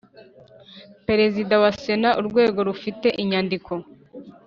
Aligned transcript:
Perezida 1.07 1.53
wa 1.63 1.71
Sena 1.81 2.09
urwego 2.19 2.59
rufite 2.67 3.07
iyandikwa 3.23 3.75